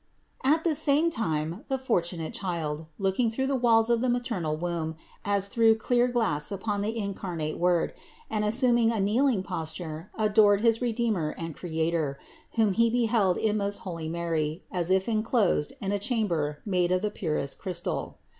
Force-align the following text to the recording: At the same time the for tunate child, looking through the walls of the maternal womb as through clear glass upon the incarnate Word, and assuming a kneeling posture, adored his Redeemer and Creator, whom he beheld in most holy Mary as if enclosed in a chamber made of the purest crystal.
At 0.43 0.63
the 0.63 0.73
same 0.73 1.11
time 1.11 1.63
the 1.67 1.77
for 1.77 2.01
tunate 2.01 2.33
child, 2.33 2.87
looking 2.97 3.29
through 3.29 3.45
the 3.45 3.53
walls 3.55 3.87
of 3.87 4.01
the 4.01 4.09
maternal 4.09 4.57
womb 4.57 4.95
as 5.23 5.47
through 5.47 5.75
clear 5.75 6.07
glass 6.07 6.51
upon 6.51 6.81
the 6.81 6.97
incarnate 6.97 7.59
Word, 7.59 7.93
and 8.27 8.43
assuming 8.43 8.91
a 8.91 8.99
kneeling 8.99 9.43
posture, 9.43 10.09
adored 10.17 10.61
his 10.61 10.81
Redeemer 10.81 11.35
and 11.37 11.53
Creator, 11.53 12.17
whom 12.53 12.73
he 12.73 12.89
beheld 12.89 13.37
in 13.37 13.57
most 13.57 13.77
holy 13.85 14.09
Mary 14.09 14.63
as 14.71 14.89
if 14.89 15.07
enclosed 15.07 15.73
in 15.79 15.91
a 15.91 15.99
chamber 15.99 16.63
made 16.65 16.91
of 16.91 17.03
the 17.03 17.11
purest 17.11 17.59
crystal. 17.59 18.17